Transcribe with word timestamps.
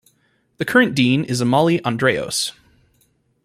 The 0.57 0.65
current 0.65 0.95
dean 0.95 1.23
is 1.25 1.43
Amale 1.43 1.79
Andraos. 1.83 2.53